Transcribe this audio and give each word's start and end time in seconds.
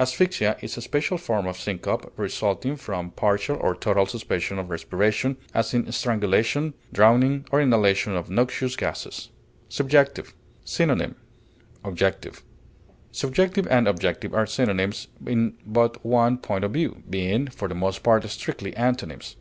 Asphyxia 0.00 0.56
is 0.60 0.76
a 0.76 0.80
special 0.80 1.16
form 1.16 1.46
of 1.46 1.56
syncope 1.56 2.12
resulting 2.16 2.74
from 2.74 3.12
partial 3.12 3.56
or 3.58 3.76
total 3.76 4.04
suspension 4.04 4.58
of 4.58 4.68
respiration, 4.68 5.36
as 5.54 5.72
in 5.74 5.92
strangulation, 5.92 6.74
drowning, 6.92 7.46
or 7.52 7.60
inhalation 7.60 8.16
of 8.16 8.28
noxious 8.28 8.74
gases. 8.74 9.30
SUBJECTIVE. 9.68 10.34
Synonym: 10.64 11.14
objective. 11.84 12.42
Subjective 13.12 13.68
and 13.70 13.86
objective 13.86 14.34
are 14.34 14.44
synonyms 14.44 15.06
in 15.24 15.54
but 15.64 16.04
one 16.04 16.38
point 16.38 16.64
of 16.64 16.72
view, 16.72 17.04
being, 17.08 17.46
for 17.46 17.68
the 17.68 17.74
most 17.76 18.02
part, 18.02 18.28
strictly 18.28 18.74
antonyms. 18.76 19.36